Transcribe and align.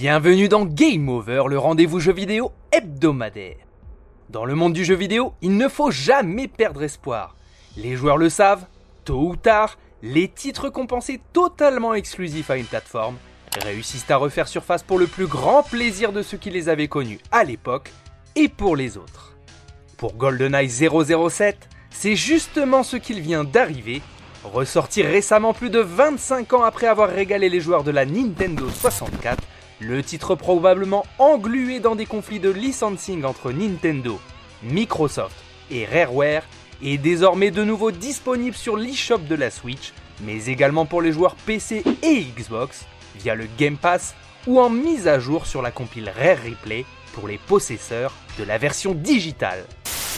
Bienvenue 0.00 0.48
dans 0.48 0.64
Game 0.64 1.08
Over, 1.08 1.46
le 1.48 1.58
rendez-vous 1.58 1.98
jeu 1.98 2.12
vidéo 2.12 2.52
hebdomadaire. 2.70 3.56
Dans 4.30 4.44
le 4.44 4.54
monde 4.54 4.72
du 4.72 4.84
jeu 4.84 4.94
vidéo, 4.94 5.32
il 5.42 5.56
ne 5.56 5.66
faut 5.66 5.90
jamais 5.90 6.46
perdre 6.46 6.84
espoir. 6.84 7.34
Les 7.76 7.96
joueurs 7.96 8.16
le 8.16 8.28
savent, 8.28 8.66
tôt 9.04 9.30
ou 9.30 9.34
tard, 9.34 9.76
les 10.04 10.28
titres 10.28 10.68
compensés 10.68 11.20
totalement 11.32 11.94
exclusifs 11.94 12.48
à 12.48 12.58
une 12.58 12.64
plateforme 12.66 13.16
réussissent 13.60 14.08
à 14.08 14.18
refaire 14.18 14.46
surface 14.46 14.84
pour 14.84 15.00
le 15.00 15.08
plus 15.08 15.26
grand 15.26 15.64
plaisir 15.64 16.12
de 16.12 16.22
ceux 16.22 16.38
qui 16.38 16.50
les 16.50 16.68
avaient 16.68 16.86
connus 16.86 17.18
à 17.32 17.42
l'époque 17.42 17.90
et 18.36 18.46
pour 18.48 18.76
les 18.76 18.98
autres. 18.98 19.36
Pour 19.96 20.14
GoldenEye 20.14 20.70
007, 20.70 21.68
c'est 21.90 22.14
justement 22.14 22.84
ce 22.84 22.96
qu'il 22.96 23.20
vient 23.20 23.42
d'arriver, 23.42 24.00
ressortir 24.44 25.06
récemment 25.06 25.54
plus 25.54 25.70
de 25.70 25.80
25 25.80 26.52
ans 26.52 26.62
après 26.62 26.86
avoir 26.86 27.08
régalé 27.08 27.48
les 27.48 27.60
joueurs 27.60 27.82
de 27.82 27.90
la 27.90 28.06
Nintendo 28.06 28.68
64 28.70 29.42
le 29.80 30.02
titre 30.02 30.34
probablement 30.34 31.06
englué 31.18 31.80
dans 31.80 31.94
des 31.94 32.06
conflits 32.06 32.40
de 32.40 32.50
licensing 32.50 33.24
entre 33.24 33.52
Nintendo, 33.52 34.20
Microsoft 34.62 35.36
et 35.70 35.84
Rareware 35.84 36.42
est 36.82 36.98
désormais 36.98 37.50
de 37.50 37.64
nouveau 37.64 37.90
disponible 37.90 38.56
sur 38.56 38.76
l'eShop 38.76 39.18
de 39.18 39.34
la 39.34 39.50
Switch, 39.50 39.92
mais 40.22 40.46
également 40.46 40.86
pour 40.86 41.02
les 41.02 41.12
joueurs 41.12 41.34
PC 41.34 41.82
et 42.02 42.24
Xbox 42.36 42.86
via 43.16 43.34
le 43.34 43.46
Game 43.58 43.76
Pass 43.76 44.14
ou 44.46 44.60
en 44.60 44.70
mise 44.70 45.08
à 45.08 45.18
jour 45.18 45.46
sur 45.46 45.62
la 45.62 45.70
compile 45.70 46.12
Rare 46.16 46.38
Replay 46.44 46.84
pour 47.12 47.28
les 47.28 47.38
possesseurs 47.38 48.12
de 48.38 48.44
la 48.44 48.58
version 48.58 48.94
digitale. 48.94 49.64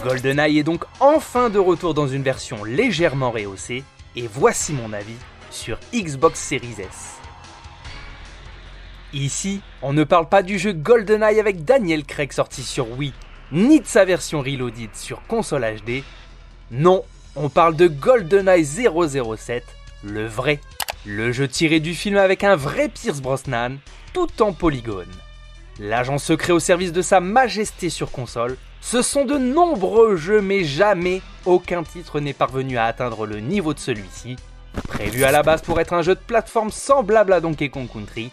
GoldenEye 0.03 0.59
est 0.59 0.65
donc 0.65 0.85
enfin 1.01 1.51
de 1.51 1.59
retour 1.59 1.95
dans 1.95 2.09
une 2.09 2.23
version 2.23 2.65
légèrement 2.65 3.31
rehaussée, 3.31 3.85
et 4.17 4.27
voici 4.27 4.73
mon 4.73 4.93
avis 4.93 5.17
sur 5.51 5.79
Xbox 5.93 6.41
Series 6.41 6.77
S. 6.79 7.20
Ici, 9.13 9.61
on 9.83 9.93
ne 9.93 10.05
parle 10.05 10.29
pas 10.29 10.43
du 10.43 10.59
jeu 10.59 10.73
GoldenEye 10.73 11.41
avec 11.41 11.65
Daniel 11.65 12.05
Craig 12.05 12.33
sorti 12.33 12.63
sur 12.63 12.97
Wii, 12.97 13.13
ni 13.51 13.81
de 13.81 13.87
sa 13.87 14.05
version 14.05 14.41
Reloaded 14.41 14.95
sur 14.95 15.21
console 15.27 15.67
HD. 15.85 16.05
Non, 16.71 17.03
on 17.35 17.49
parle 17.49 17.75
de 17.75 17.89
GoldenEye 17.89 18.65
007, 18.65 19.65
le 20.05 20.27
vrai. 20.27 20.61
Le 21.05 21.33
jeu 21.33 21.49
tiré 21.49 21.81
du 21.81 21.95
film 21.95 22.19
avec 22.19 22.45
un 22.45 22.55
vrai 22.55 22.89
Pierce 22.89 23.21
Brosnan, 23.21 23.79
tout 24.13 24.43
en 24.43 24.53
polygone. 24.53 25.11
L'agent 25.81 26.19
secret 26.19 26.53
au 26.53 26.61
service 26.61 26.93
de 26.93 27.03
sa 27.03 27.21
majesté 27.21 27.91
sur 27.91 28.13
console, 28.13 28.57
ce 28.81 29.03
sont 29.03 29.25
de 29.25 29.39
nombreux 29.39 30.17
jeux 30.17 30.41
mais 30.41 30.63
jamais 30.63 31.21
aucun 31.47 31.83
titre 31.83 32.21
n'est 32.21 32.33
parvenu 32.33 32.79
à 32.79 32.85
atteindre 32.85 33.27
le 33.27 33.41
niveau 33.41 33.75
de 33.75 33.79
celui-ci. 33.79 34.37
Prévu 34.87 35.25
à 35.25 35.33
la 35.33 35.43
base 35.43 35.63
pour 35.63 35.81
être 35.81 35.95
un 35.95 36.03
jeu 36.03 36.15
de 36.15 36.21
plateforme 36.21 36.71
semblable 36.71 37.33
à 37.33 37.41
Donkey 37.41 37.71
Kong 37.71 37.89
Country, 37.93 38.31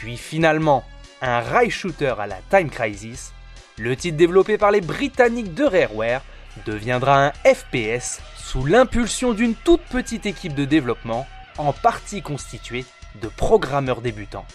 puis 0.00 0.16
finalement 0.16 0.82
un 1.20 1.40
rail 1.40 1.68
shooter 1.68 2.14
à 2.18 2.26
la 2.26 2.38
Time 2.48 2.70
Crisis, 2.70 3.34
le 3.76 3.94
titre 3.96 4.16
développé 4.16 4.56
par 4.56 4.70
les 4.70 4.80
Britanniques 4.80 5.52
de 5.52 5.64
Rareware 5.64 6.22
deviendra 6.64 7.26
un 7.26 7.32
FPS 7.44 8.20
sous 8.34 8.64
l'impulsion 8.64 9.34
d'une 9.34 9.54
toute 9.54 9.82
petite 9.82 10.24
équipe 10.24 10.54
de 10.54 10.64
développement, 10.64 11.26
en 11.58 11.74
partie 11.74 12.22
constituée 12.22 12.86
de 13.20 13.28
programmeurs 13.28 14.00
débutants. 14.00 14.46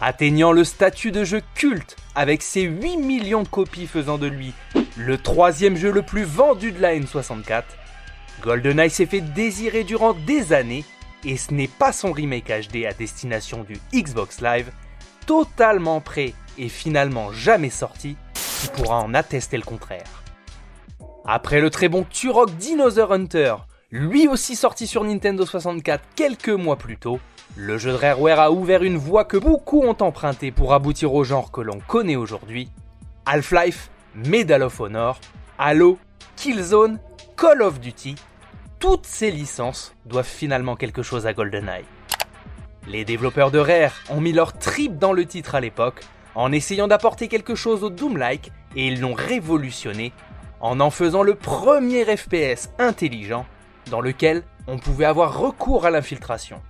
Atteignant 0.00 0.52
le 0.52 0.62
statut 0.62 1.10
de 1.10 1.24
jeu 1.24 1.42
culte 1.56 1.96
avec 2.14 2.40
ses 2.40 2.62
8 2.62 2.98
millions 2.98 3.42
de 3.42 3.48
copies 3.48 3.88
faisant 3.88 4.18
de 4.18 4.28
lui 4.28 4.54
le 4.96 5.18
troisième 5.18 5.76
jeu 5.76 5.90
le 5.90 6.02
plus 6.02 6.22
vendu 6.22 6.70
de 6.70 6.80
la 6.80 6.94
N64, 6.94 7.64
GoldenEye 8.40 8.90
s'est 8.90 9.06
fait 9.06 9.20
désirer 9.20 9.82
durant 9.82 10.14
des 10.14 10.52
années 10.52 10.84
et 11.24 11.36
ce 11.36 11.52
n'est 11.52 11.68
pas 11.68 11.92
son 11.92 12.12
remake 12.12 12.50
HD 12.50 12.84
à 12.86 12.92
destination 12.92 13.64
du 13.64 13.78
Xbox 13.92 14.40
Live, 14.40 14.70
totalement 15.26 16.00
prêt 16.00 16.34
et 16.58 16.68
finalement 16.68 17.32
jamais 17.32 17.70
sorti, 17.70 18.16
qui 18.34 18.68
pourra 18.68 19.00
en 19.00 19.14
attester 19.14 19.56
le 19.56 19.62
contraire. 19.62 20.22
Après 21.24 21.60
le 21.60 21.70
très 21.70 21.88
bon 21.88 22.04
Turok 22.04 22.54
Dinosaur 22.56 23.12
Hunter, 23.12 23.56
lui 23.90 24.28
aussi 24.28 24.56
sorti 24.56 24.86
sur 24.86 25.04
Nintendo 25.04 25.46
64 25.46 26.02
quelques 26.14 26.48
mois 26.48 26.76
plus 26.76 26.96
tôt, 26.96 27.18
le 27.56 27.78
jeu 27.78 27.92
de 27.92 27.96
Rareware 27.96 28.40
a 28.40 28.50
ouvert 28.50 28.82
une 28.82 28.96
voie 28.96 29.24
que 29.24 29.36
beaucoup 29.36 29.82
ont 29.82 29.96
empruntée 30.00 30.50
pour 30.50 30.74
aboutir 30.74 31.14
au 31.14 31.22
genre 31.22 31.52
que 31.52 31.60
l'on 31.60 31.78
connaît 31.86 32.16
aujourd'hui. 32.16 32.68
Half-Life, 33.26 33.90
Medal 34.14 34.62
of 34.64 34.80
Honor, 34.80 35.20
Halo, 35.58 35.98
Killzone, 36.36 36.98
Call 37.36 37.62
of 37.62 37.80
Duty, 37.80 38.16
toutes 38.84 39.06
ces 39.06 39.30
licences 39.30 39.96
doivent 40.04 40.28
finalement 40.28 40.76
quelque 40.76 41.02
chose 41.02 41.26
à 41.26 41.32
GoldenEye. 41.32 41.86
Les 42.86 43.06
développeurs 43.06 43.50
de 43.50 43.58
Rare 43.58 43.94
ont 44.10 44.20
mis 44.20 44.34
leur 44.34 44.52
trip 44.58 44.98
dans 44.98 45.14
le 45.14 45.24
titre 45.24 45.54
à 45.54 45.60
l'époque, 45.62 46.02
en 46.34 46.52
essayant 46.52 46.86
d'apporter 46.86 47.28
quelque 47.28 47.54
chose 47.54 47.82
au 47.82 47.88
Doom-like, 47.88 48.52
et 48.76 48.88
ils 48.88 49.00
l'ont 49.00 49.14
révolutionné 49.14 50.12
en 50.60 50.80
en 50.80 50.90
faisant 50.90 51.22
le 51.22 51.34
premier 51.34 52.04
FPS 52.14 52.68
intelligent 52.78 53.46
dans 53.90 54.02
lequel 54.02 54.42
on 54.66 54.78
pouvait 54.78 55.06
avoir 55.06 55.38
recours 55.38 55.86
à 55.86 55.90
l'infiltration. 55.90 56.60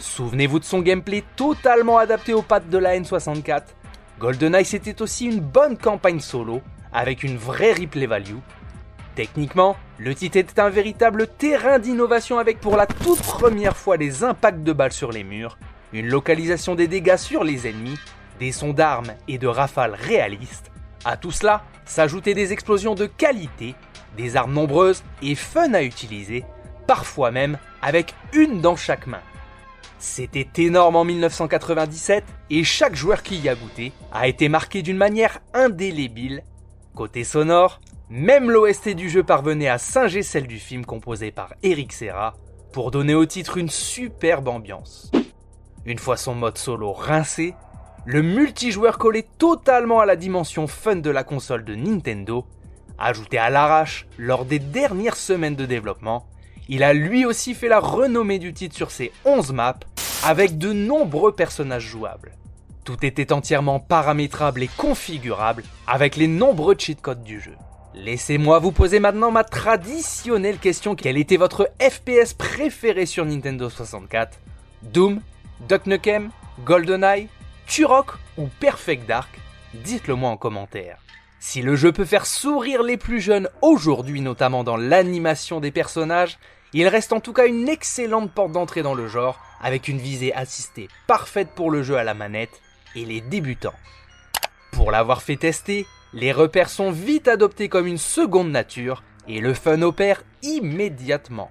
Souvenez-vous 0.00 0.58
de 0.58 0.64
son 0.64 0.80
gameplay 0.80 1.22
totalement 1.36 1.98
adapté 1.98 2.34
aux 2.34 2.42
pattes 2.42 2.70
de 2.70 2.78
la 2.78 2.98
N64. 2.98 3.62
GoldenEye 4.18 4.64
c'était 4.64 5.00
aussi 5.00 5.26
une 5.26 5.38
bonne 5.38 5.78
campagne 5.78 6.18
solo 6.18 6.60
avec 6.92 7.22
une 7.22 7.36
vraie 7.36 7.72
replay 7.72 8.06
value 8.06 8.40
Techniquement, 9.14 9.76
le 9.98 10.14
titre 10.14 10.36
était 10.36 10.60
un 10.60 10.68
véritable 10.68 11.26
terrain 11.26 11.78
d'innovation 11.78 12.38
avec 12.38 12.60
pour 12.60 12.76
la 12.76 12.86
toute 12.86 13.22
première 13.22 13.76
fois 13.76 13.96
des 13.96 14.24
impacts 14.24 14.62
de 14.62 14.72
balles 14.72 14.92
sur 14.92 15.10
les 15.10 15.24
murs, 15.24 15.56
une 15.92 16.08
localisation 16.08 16.74
des 16.74 16.86
dégâts 16.86 17.16
sur 17.16 17.44
les 17.44 17.66
ennemis, 17.66 17.98
des 18.38 18.52
sons 18.52 18.74
d'armes 18.74 19.14
et 19.26 19.38
de 19.38 19.46
rafales 19.46 19.94
réalistes. 19.94 20.70
À 21.04 21.16
tout 21.16 21.30
cela 21.30 21.64
s'ajoutaient 21.86 22.34
des 22.34 22.52
explosions 22.52 22.94
de 22.94 23.06
qualité, 23.06 23.74
des 24.18 24.36
armes 24.36 24.52
nombreuses 24.52 25.02
et 25.22 25.34
fun 25.34 25.72
à 25.72 25.82
utiliser, 25.82 26.44
parfois 26.86 27.30
même 27.30 27.58
avec 27.80 28.14
une 28.34 28.60
dans 28.60 28.76
chaque 28.76 29.06
main. 29.06 29.22
C'était 29.98 30.62
énorme 30.62 30.96
en 30.96 31.04
1997 31.04 32.22
et 32.50 32.64
chaque 32.64 32.94
joueur 32.94 33.22
qui 33.22 33.36
y 33.36 33.48
a 33.48 33.54
goûté 33.54 33.92
a 34.12 34.28
été 34.28 34.50
marqué 34.50 34.82
d'une 34.82 34.98
manière 34.98 35.38
indélébile. 35.54 36.42
Côté 36.94 37.24
sonore, 37.24 37.80
même 38.08 38.50
l'OST 38.50 38.90
du 38.90 39.10
jeu 39.10 39.24
parvenait 39.24 39.68
à 39.68 39.78
singer 39.78 40.22
celle 40.22 40.46
du 40.46 40.58
film 40.58 40.84
composé 40.84 41.32
par 41.32 41.54
Eric 41.62 41.92
Serra 41.92 42.34
pour 42.72 42.90
donner 42.90 43.14
au 43.14 43.26
titre 43.26 43.56
une 43.56 43.70
superbe 43.70 44.48
ambiance. 44.48 45.10
Une 45.84 45.98
fois 45.98 46.16
son 46.16 46.34
mode 46.34 46.58
solo 46.58 46.92
rincé, 46.92 47.54
le 48.04 48.22
multijoueur 48.22 48.98
collait 48.98 49.26
totalement 49.38 49.98
à 49.98 50.06
la 50.06 50.14
dimension 50.14 50.66
fun 50.66 50.96
de 50.96 51.10
la 51.10 51.24
console 51.24 51.64
de 51.64 51.74
Nintendo, 51.74 52.46
ajouté 52.98 53.38
à 53.38 53.50
l'arrache 53.50 54.06
lors 54.18 54.44
des 54.44 54.60
dernières 54.60 55.16
semaines 55.16 55.56
de 55.56 55.66
développement, 55.66 56.26
il 56.68 56.82
a 56.82 56.92
lui 56.92 57.24
aussi 57.24 57.54
fait 57.54 57.68
la 57.68 57.80
renommée 57.80 58.38
du 58.38 58.52
titre 58.52 58.76
sur 58.76 58.90
ses 58.90 59.12
11 59.24 59.52
maps 59.52 59.74
avec 60.24 60.58
de 60.58 60.72
nombreux 60.72 61.32
personnages 61.32 61.86
jouables. 61.86 62.32
Tout 62.84 63.04
était 63.04 63.32
entièrement 63.32 63.80
paramétrable 63.80 64.62
et 64.62 64.70
configurable 64.76 65.64
avec 65.88 66.14
les 66.14 66.28
nombreux 66.28 66.76
cheat 66.78 67.00
codes 67.00 67.24
du 67.24 67.40
jeu. 67.40 67.54
Laissez-moi 67.96 68.58
vous 68.58 68.72
poser 68.72 69.00
maintenant 69.00 69.30
ma 69.30 69.42
traditionnelle 69.42 70.58
question. 70.58 70.94
Quel 70.94 71.16
était 71.16 71.38
votre 71.38 71.70
FPS 71.80 72.34
préféré 72.34 73.06
sur 73.06 73.24
Nintendo 73.24 73.70
64 73.70 74.38
Doom 74.82 75.22
Duck 75.66 75.86
Nukem 75.86 76.30
GoldenEye 76.62 77.28
Turok 77.66 78.12
ou 78.36 78.48
Perfect 78.60 79.08
Dark? 79.08 79.30
Dites-le 79.72 80.14
moi 80.14 80.28
en 80.28 80.36
commentaire. 80.36 80.98
Si 81.40 81.62
le 81.62 81.74
jeu 81.74 81.90
peut 81.90 82.04
faire 82.04 82.26
sourire 82.26 82.82
les 82.82 82.98
plus 82.98 83.20
jeunes 83.20 83.48
aujourd'hui, 83.62 84.20
notamment 84.20 84.62
dans 84.62 84.76
l'animation 84.76 85.60
des 85.60 85.70
personnages, 85.70 86.38
il 86.74 86.88
reste 86.88 87.14
en 87.14 87.20
tout 87.20 87.32
cas 87.32 87.46
une 87.46 87.66
excellente 87.66 88.30
porte 88.30 88.52
d'entrée 88.52 88.82
dans 88.82 88.94
le 88.94 89.08
genre, 89.08 89.40
avec 89.62 89.88
une 89.88 89.98
visée 89.98 90.34
assistée 90.34 90.88
parfaite 91.06 91.48
pour 91.54 91.70
le 91.70 91.82
jeu 91.82 91.96
à 91.96 92.04
la 92.04 92.12
manette 92.12 92.60
et 92.94 93.06
les 93.06 93.22
débutants. 93.22 93.72
Pour 94.72 94.90
l'avoir 94.90 95.22
fait 95.22 95.36
tester, 95.36 95.86
les 96.16 96.32
repères 96.32 96.70
sont 96.70 96.90
vite 96.90 97.28
adoptés 97.28 97.68
comme 97.68 97.86
une 97.86 97.98
seconde 97.98 98.50
nature 98.50 99.02
et 99.28 99.40
le 99.40 99.52
fun 99.52 99.82
opère 99.82 100.22
immédiatement. 100.42 101.50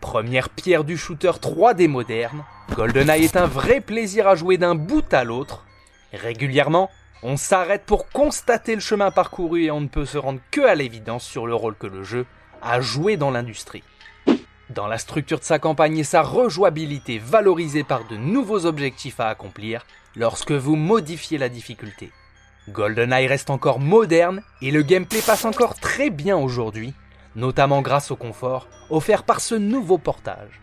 Première 0.00 0.48
pierre 0.48 0.82
du 0.82 0.96
shooter 0.96 1.32
3D 1.32 1.86
moderne, 1.86 2.42
GoldenEye 2.74 3.24
est 3.24 3.36
un 3.36 3.46
vrai 3.46 3.82
plaisir 3.82 4.28
à 4.28 4.34
jouer 4.34 4.56
d'un 4.56 4.74
bout 4.74 5.12
à 5.12 5.24
l'autre. 5.24 5.66
Régulièrement, 6.14 6.90
on 7.22 7.36
s'arrête 7.36 7.84
pour 7.84 8.08
constater 8.08 8.74
le 8.74 8.80
chemin 8.80 9.10
parcouru 9.10 9.64
et 9.64 9.70
on 9.70 9.82
ne 9.82 9.88
peut 9.88 10.06
se 10.06 10.16
rendre 10.16 10.40
que 10.50 10.62
à 10.62 10.74
l'évidence 10.74 11.26
sur 11.26 11.46
le 11.46 11.54
rôle 11.54 11.76
que 11.76 11.86
le 11.86 12.02
jeu 12.02 12.24
a 12.62 12.80
joué 12.80 13.18
dans 13.18 13.30
l'industrie. 13.30 13.84
Dans 14.70 14.86
la 14.86 14.96
structure 14.96 15.38
de 15.38 15.44
sa 15.44 15.58
campagne 15.58 15.98
et 15.98 16.04
sa 16.04 16.22
rejouabilité 16.22 17.18
valorisée 17.18 17.84
par 17.84 18.08
de 18.08 18.16
nouveaux 18.16 18.64
objectifs 18.64 19.20
à 19.20 19.28
accomplir 19.28 19.84
lorsque 20.14 20.52
vous 20.52 20.76
modifiez 20.76 21.36
la 21.36 21.50
difficulté. 21.50 22.10
GoldenEye 22.68 23.28
reste 23.28 23.50
encore 23.50 23.78
moderne 23.78 24.42
et 24.60 24.70
le 24.70 24.82
gameplay 24.82 25.20
passe 25.20 25.44
encore 25.44 25.76
très 25.76 26.10
bien 26.10 26.36
aujourd'hui, 26.36 26.94
notamment 27.36 27.80
grâce 27.80 28.10
au 28.10 28.16
confort 28.16 28.68
offert 28.90 29.22
par 29.22 29.40
ce 29.40 29.54
nouveau 29.54 29.98
portage. 29.98 30.60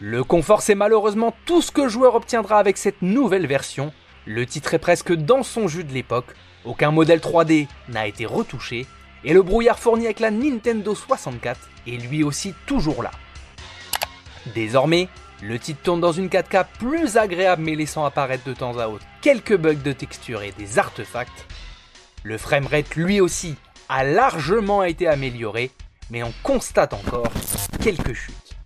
Le 0.00 0.24
confort 0.24 0.60
c'est 0.60 0.74
malheureusement 0.74 1.34
tout 1.46 1.62
ce 1.62 1.70
que 1.70 1.82
le 1.82 1.88
joueur 1.88 2.16
obtiendra 2.16 2.58
avec 2.58 2.76
cette 2.76 3.02
nouvelle 3.02 3.46
version, 3.46 3.92
Le 4.28 4.44
titre 4.44 4.74
est 4.74 4.80
presque 4.80 5.12
dans 5.12 5.44
son 5.44 5.68
jus 5.68 5.84
de 5.84 5.92
l'époque, 5.92 6.34
aucun 6.64 6.90
modèle 6.90 7.20
3D 7.20 7.68
n'a 7.88 8.08
été 8.08 8.26
retouché, 8.26 8.84
et 9.22 9.32
le 9.32 9.42
brouillard 9.42 9.78
fourni 9.78 10.06
avec 10.06 10.18
la 10.18 10.32
Nintendo 10.32 10.96
64 10.96 11.60
est 11.86 11.90
lui 11.92 12.24
aussi 12.24 12.52
toujours 12.66 13.04
là. 13.04 13.12
Désormais, 14.52 15.08
le 15.42 15.60
titre 15.60 15.80
tourne 15.80 16.00
dans 16.00 16.10
une 16.10 16.26
4K 16.26 16.66
plus 16.80 17.16
agréable 17.16 17.62
mais 17.62 17.76
laissant 17.76 18.04
apparaître 18.04 18.44
de 18.44 18.52
temps 18.52 18.76
à 18.78 18.88
autre 18.88 19.06
quelques 19.26 19.56
bugs 19.56 19.74
de 19.74 19.90
texture 19.90 20.42
et 20.42 20.52
des 20.52 20.78
artefacts. 20.78 21.46
Le 22.22 22.38
framerate 22.38 22.94
lui 22.94 23.20
aussi 23.20 23.56
a 23.88 24.04
largement 24.04 24.84
été 24.84 25.08
amélioré, 25.08 25.72
mais 26.10 26.22
on 26.22 26.32
constate 26.44 26.94
encore 26.94 27.32
quelques 27.82 28.12
chutes. 28.12 28.56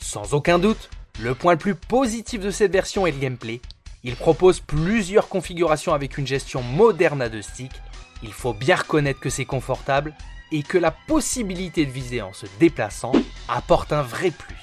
Sans 0.00 0.34
aucun 0.34 0.58
doute, 0.58 0.90
le 1.20 1.36
point 1.36 1.52
le 1.52 1.58
plus 1.58 1.76
positif 1.76 2.40
de 2.40 2.50
cette 2.50 2.72
version 2.72 3.06
est 3.06 3.12
le 3.12 3.18
gameplay. 3.18 3.60
Il 4.02 4.16
propose 4.16 4.58
plusieurs 4.58 5.28
configurations 5.28 5.94
avec 5.94 6.18
une 6.18 6.26
gestion 6.26 6.62
moderne 6.64 7.22
à 7.22 7.28
deux 7.28 7.42
sticks. 7.42 7.80
Il 8.24 8.32
faut 8.32 8.54
bien 8.54 8.74
reconnaître 8.74 9.20
que 9.20 9.30
c'est 9.30 9.44
confortable 9.44 10.14
et 10.50 10.64
que 10.64 10.78
la 10.78 10.90
possibilité 10.90 11.86
de 11.86 11.92
viser 11.92 12.22
en 12.22 12.32
se 12.32 12.46
déplaçant 12.58 13.12
apporte 13.46 13.92
un 13.92 14.02
vrai 14.02 14.32
plus. 14.32 14.56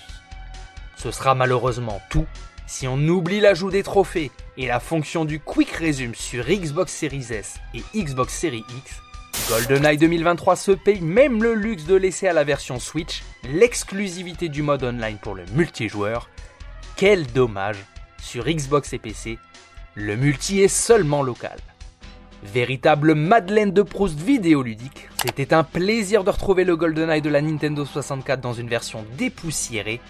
Ce 0.98 1.12
sera 1.12 1.34
malheureusement 1.34 2.02
tout 2.10 2.26
si 2.66 2.88
on 2.88 2.98
oublie 3.08 3.40
l'ajout 3.40 3.72
des 3.72 3.84
trophées 3.84 4.32
et 4.58 4.68
la 4.68 4.80
fonction 4.80 5.26
du 5.26 5.40
Quick 5.40 5.72
Resume 5.72 6.16
sur 6.16 6.46
Xbox 6.46 6.94
Series 6.94 7.28
S 7.32 7.56
et 7.74 7.84
Xbox 7.96 8.34
Series 8.34 8.66
X. 8.78 9.02
GoldenEye 9.50 9.98
2023 9.98 10.56
se 10.56 10.72
paye 10.72 11.02
même 11.02 11.44
le 11.44 11.54
luxe 11.54 11.86
de 11.86 11.96
laisser 11.96 12.28
à 12.28 12.34
la 12.34 12.44
version 12.44 12.80
Switch 12.80 13.24
l'exclusivité 13.44 14.48
du 14.50 14.62
mode 14.62 14.84
online 14.84 15.18
pour 15.18 15.36
le 15.36 15.44
multijoueur. 15.54 16.30
Quel 16.96 17.26
dommage, 17.28 17.78
sur 18.22 18.46
Xbox 18.46 18.94
et 18.94 19.00
PC, 19.00 19.38
le 19.96 20.16
multi 20.16 20.62
est 20.62 20.68
seulement 20.68 21.24
local. 21.24 21.60
Véritable 22.44 23.16
Madeleine 23.16 23.72
de 23.72 23.82
Proust 23.82 24.20
vidéoludique, 24.20 25.10
c'était 25.26 25.54
un 25.54 25.64
plaisir 25.64 26.24
de 26.24 26.30
retrouver 26.30 26.64
le 26.64 26.76
GoldenEye 26.76 27.22
de 27.22 27.30
la 27.30 27.42
Nintendo 27.42 27.86
64 27.86 28.42
dans 28.42 28.54
une 28.54 28.70
version 28.70 29.06
dépoussiérée 29.18 30.02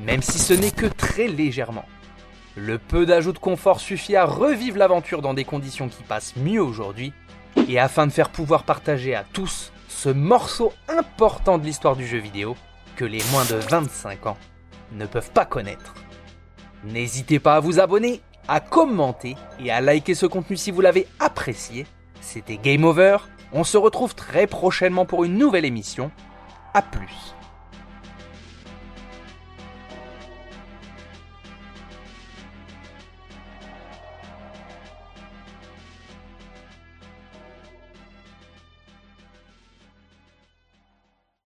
même 0.00 0.22
si 0.22 0.38
ce 0.38 0.52
n'est 0.52 0.70
que 0.70 0.86
très 0.86 1.28
légèrement. 1.28 1.84
Le 2.56 2.78
peu 2.78 3.06
d'ajout 3.06 3.32
de 3.32 3.38
confort 3.38 3.80
suffit 3.80 4.14
à 4.14 4.26
revivre 4.26 4.76
l'aventure 4.76 5.22
dans 5.22 5.32
des 5.32 5.44
conditions 5.44 5.88
qui 5.88 6.02
passent 6.02 6.36
mieux 6.36 6.62
aujourd'hui, 6.62 7.12
et 7.68 7.78
afin 7.78 8.06
de 8.06 8.12
faire 8.12 8.28
pouvoir 8.28 8.64
partager 8.64 9.14
à 9.14 9.24
tous 9.24 9.72
ce 9.88 10.10
morceau 10.10 10.72
important 10.88 11.56
de 11.56 11.64
l'histoire 11.64 11.96
du 11.96 12.06
jeu 12.06 12.18
vidéo 12.18 12.56
que 12.96 13.04
les 13.04 13.22
moins 13.30 13.44
de 13.44 13.54
25 13.54 14.26
ans 14.26 14.36
ne 14.92 15.06
peuvent 15.06 15.30
pas 15.30 15.46
connaître. 15.46 15.94
N'hésitez 16.84 17.38
pas 17.38 17.56
à 17.56 17.60
vous 17.60 17.80
abonner, 17.80 18.20
à 18.48 18.60
commenter 18.60 19.36
et 19.58 19.70
à 19.70 19.80
liker 19.80 20.14
ce 20.14 20.26
contenu 20.26 20.56
si 20.56 20.70
vous 20.70 20.80
l'avez 20.80 21.06
apprécié. 21.20 21.86
C'était 22.20 22.58
Game 22.58 22.84
Over, 22.84 23.18
on 23.52 23.64
se 23.64 23.78
retrouve 23.78 24.14
très 24.14 24.46
prochainement 24.46 25.06
pour 25.06 25.24
une 25.24 25.38
nouvelle 25.38 25.64
émission. 25.64 26.10
A 26.74 26.82
plus 26.82 27.34